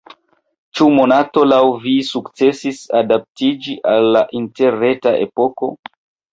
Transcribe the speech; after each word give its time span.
Ĉu 0.77 0.87
Monato 0.95 1.43
laŭ 1.49 1.59
vi 1.83 1.93
sukcesis 2.07 2.81
adaptiĝi 3.03 3.79
al 3.95 4.13
la 4.19 4.27
interreta 4.43 5.17
epoko? 5.31 5.75